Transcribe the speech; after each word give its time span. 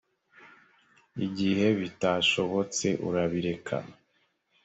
igihe 1.25 1.65
bitashobotse 1.79 2.87
urabireka. 3.07 3.75